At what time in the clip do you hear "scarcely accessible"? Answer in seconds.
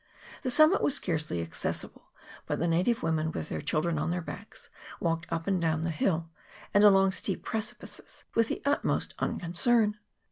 0.95-2.09